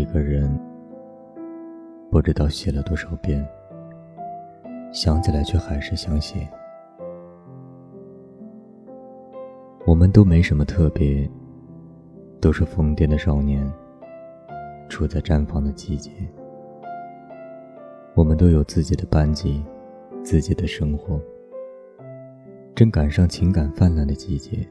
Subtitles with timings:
[0.00, 0.58] 一个人，
[2.10, 3.46] 不知道写了多少遍，
[4.94, 6.48] 想起来却还是想写。
[9.84, 11.28] 我们都没什么特别，
[12.40, 13.70] 都是疯癫的少年，
[14.88, 16.10] 处在绽放的季节。
[18.14, 19.62] 我们都有自己的班级，
[20.24, 21.20] 自己的生活，
[22.74, 24.66] 正赶上情感泛滥的季节。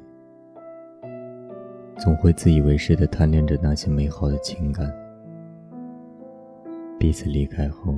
[2.00, 4.92] 总会自以为是的贪恋着那些美好的情感，
[7.00, 7.96] 彼此离开后，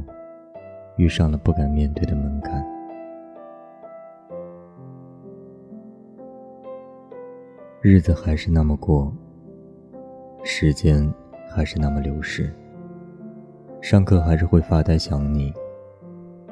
[0.95, 2.63] 遇上了不敢面对的门槛。
[7.81, 9.11] 日子还是那么过，
[10.43, 11.11] 时间
[11.49, 12.53] 还是那么流逝。
[13.81, 15.51] 上课还是会发呆想你，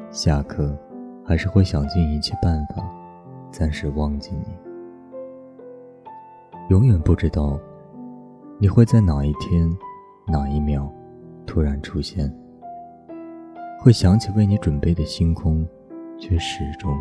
[0.10, 0.76] 下课
[1.24, 2.84] 还是会想尽一切办法，
[3.52, 4.48] 暂时忘记你。
[6.70, 7.60] 永远不知道，
[8.58, 9.70] 你会在哪一天、
[10.26, 10.92] 哪一秒
[11.50, 12.32] 突然出现。
[13.80, 15.68] 会想起为你准备的星空，
[16.20, 16.96] 却始终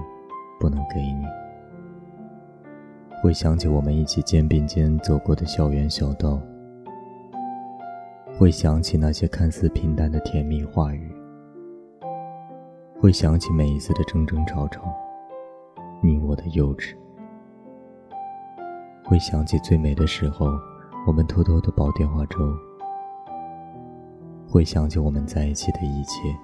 [0.59, 1.27] 不能给你。
[3.21, 6.41] 会想起我们一起肩并肩走过的校园小道。
[8.39, 11.13] 会想起那些看似平淡的甜蜜话语。
[12.99, 14.83] 会想起每一次的争争吵吵，
[16.03, 16.95] 你我的幼稚。
[19.05, 20.47] 会想起最美的时候，
[21.07, 22.39] 我们偷偷的煲电话粥。
[24.51, 26.35] 会想起我们在一起的一切。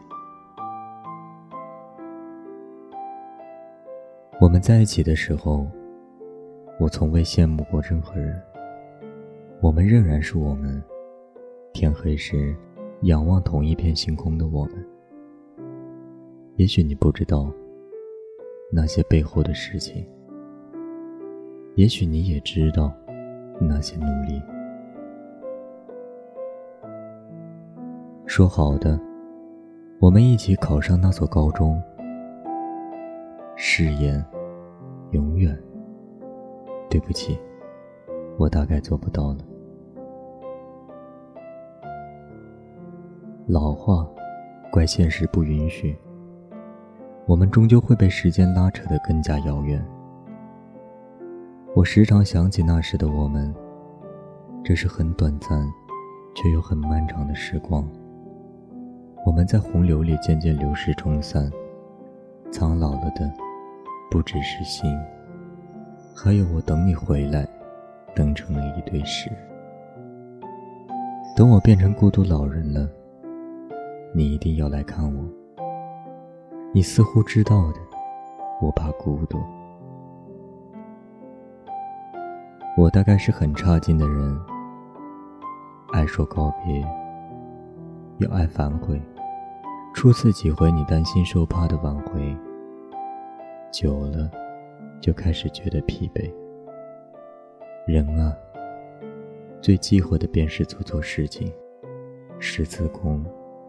[4.39, 5.67] 我们在一起的时候，
[6.79, 8.39] 我从未羡慕过任何人。
[9.63, 10.83] 我们仍然是我们，
[11.73, 12.55] 天黑时
[13.03, 14.87] 仰望同一片星空的我们。
[16.57, 17.51] 也许你不知道
[18.71, 20.07] 那些背后的事情。
[21.77, 22.93] 也许你也知道，
[23.59, 24.54] 那些努力。
[28.37, 28.99] 说好的，
[30.01, 31.81] 我们一起考上那所高中。
[33.55, 34.21] 誓言，
[35.13, 35.57] 永远。
[36.91, 37.39] 对不起，
[38.37, 39.39] 我大概做不到了。
[43.47, 44.05] 老话，
[44.73, 45.97] 怪现实不允许。
[47.27, 49.81] 我们终究会被时间拉扯得更加遥远。
[51.73, 53.55] 我时常想起那时的我们，
[54.65, 55.65] 这是很短暂，
[56.35, 57.89] 却又很漫长的时光。
[59.25, 61.51] 我们在洪流里渐渐流失冲散，
[62.53, 63.33] 苍老了的
[64.11, 64.95] 不只是心，
[66.15, 67.49] 还有我等你回来，
[68.15, 69.33] 等成了一堆屎。
[71.35, 72.87] 等我变成孤独老人了，
[74.13, 75.25] 你一定要来看我。
[76.75, 77.79] 你似乎知道的，
[78.61, 79.39] 我怕孤独。
[82.77, 84.39] 我大概是很差劲的人，
[85.93, 86.87] 爱说告别，
[88.19, 89.01] 又爱反悔。
[89.95, 92.37] 初次几回你担心受怕的挽回，
[93.73, 94.29] 久了
[95.01, 96.31] 就开始觉得疲惫。
[97.87, 98.37] 人啊，
[99.63, 101.51] 最忌讳的便是做错事情，
[102.41, 103.25] 十次功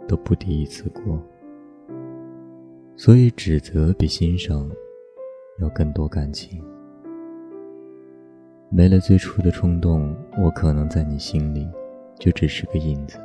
[0.08, 1.22] 都不抵一次过。
[2.98, 4.70] 所以指责比欣赏
[5.60, 6.62] 要更多感情。
[8.70, 10.14] 没了最初的冲动，
[10.44, 11.70] 我可能在你心里
[12.18, 13.20] 就只是个影子。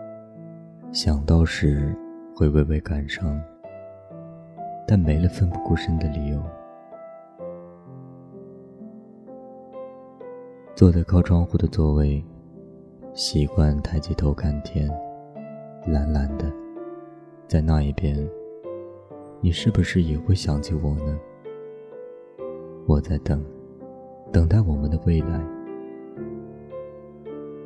[0.92, 1.96] 想到时
[2.40, 3.38] 会微微感伤，
[4.88, 6.42] 但没了奋不顾身的理由。
[10.74, 12.24] 坐在靠窗户的座位，
[13.12, 14.90] 习惯抬起头看天，
[15.86, 16.50] 蓝蓝的，
[17.46, 18.16] 在那一边，
[19.42, 21.20] 你是不是也会想起我呢？
[22.86, 23.44] 我在等。
[24.32, 25.44] 等待我们的未来。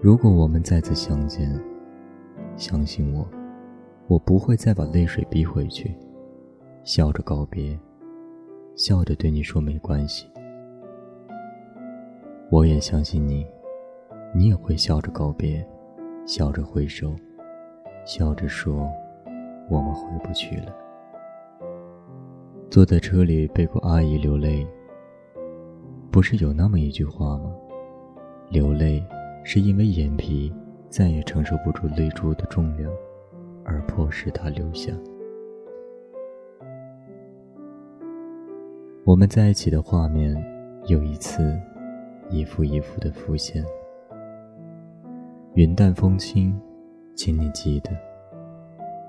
[0.00, 1.48] 如果我们再次相见，
[2.56, 3.24] 相信我，
[4.06, 5.94] 我不会再把泪水逼回去，
[6.84, 7.78] 笑着告别，
[8.76, 10.26] 笑着对你说没关系。
[12.50, 13.46] 我也相信你，
[14.34, 15.66] 你也会笑着告别，
[16.26, 17.14] 笑着挥手，
[18.04, 18.88] 笑着说
[19.70, 20.74] 我们回不去了。
[22.70, 24.66] 坐在车里背过阿姨流泪。
[26.10, 27.52] 不是有那么一句话吗？
[28.48, 29.04] 流泪
[29.42, 30.54] 是因为眼皮
[30.88, 32.92] 再也承受不住泪珠的重量，
[33.64, 34.92] 而迫使他留下。
[39.04, 40.34] 我们在一起的画面，
[40.86, 41.58] 又一次
[42.30, 43.64] 一幅一幅的浮现。
[45.54, 46.58] 云淡风轻，
[47.14, 47.90] 请你记得，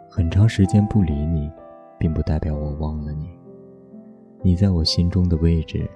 [0.09, 1.51] 很长时间不理你，
[1.97, 3.29] 并不代表我忘了你。
[4.41, 5.87] 你在我心中的位置。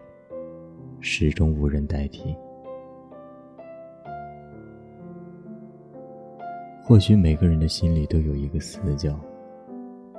[1.02, 2.36] 始终无人代替。
[6.90, 9.16] 或许每个人的心里都有一个死角，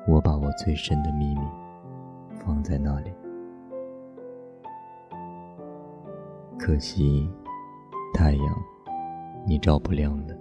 [0.06, 1.40] 我把我最深的秘密
[2.38, 3.10] 放在那里。
[6.56, 7.28] 可惜，
[8.14, 8.62] 太阳，
[9.44, 10.39] 你照不亮的。